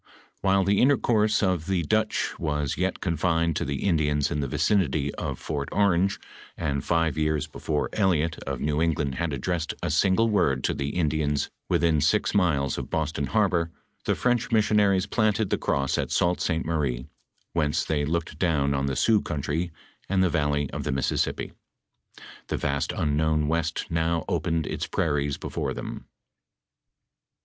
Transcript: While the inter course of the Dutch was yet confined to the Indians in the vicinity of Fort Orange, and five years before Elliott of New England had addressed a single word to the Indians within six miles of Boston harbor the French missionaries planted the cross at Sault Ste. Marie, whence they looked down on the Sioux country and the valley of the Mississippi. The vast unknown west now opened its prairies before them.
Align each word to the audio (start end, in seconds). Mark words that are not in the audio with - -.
While 0.41 0.63
the 0.63 0.81
inter 0.81 0.97
course 0.97 1.43
of 1.43 1.67
the 1.67 1.83
Dutch 1.83 2.33
was 2.39 2.75
yet 2.75 3.01
confined 3.01 3.55
to 3.57 3.65
the 3.65 3.83
Indians 3.85 4.31
in 4.31 4.39
the 4.39 4.47
vicinity 4.47 5.13
of 5.13 5.37
Fort 5.37 5.69
Orange, 5.71 6.19
and 6.57 6.83
five 6.83 7.19
years 7.19 7.45
before 7.45 7.87
Elliott 7.93 8.39
of 8.47 8.59
New 8.59 8.81
England 8.81 9.13
had 9.21 9.31
addressed 9.31 9.75
a 9.83 9.91
single 9.91 10.27
word 10.27 10.63
to 10.63 10.73
the 10.73 10.89
Indians 10.89 11.51
within 11.69 12.01
six 12.01 12.33
miles 12.33 12.79
of 12.79 12.89
Boston 12.89 13.27
harbor 13.27 13.69
the 14.05 14.15
French 14.15 14.51
missionaries 14.51 15.05
planted 15.05 15.51
the 15.51 15.57
cross 15.59 15.99
at 15.99 16.09
Sault 16.11 16.41
Ste. 16.41 16.65
Marie, 16.65 17.05
whence 17.53 17.85
they 17.85 18.03
looked 18.03 18.39
down 18.39 18.73
on 18.73 18.87
the 18.87 18.95
Sioux 18.95 19.21
country 19.21 19.69
and 20.09 20.23
the 20.23 20.31
valley 20.31 20.67
of 20.71 20.83
the 20.83 20.91
Mississippi. 20.91 21.53
The 22.47 22.57
vast 22.57 22.91
unknown 22.91 23.47
west 23.47 23.85
now 23.91 24.25
opened 24.27 24.65
its 24.65 24.87
prairies 24.87 25.37
before 25.37 25.75
them. 25.75 26.05